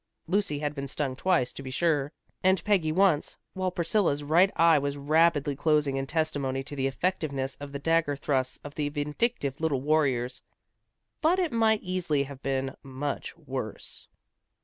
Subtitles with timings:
[0.25, 2.11] Lucy had been stung twice, to be sure,
[2.43, 7.53] and Peggy once, while Priscilla's right eye was rapidly closing in testimony to the effectiveness
[7.59, 10.41] of the dagger thrusts of the vindictive little warriors.
[11.21, 14.07] But it might easily have been much worse.